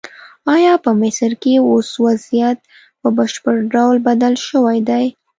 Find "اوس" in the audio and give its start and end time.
1.69-1.89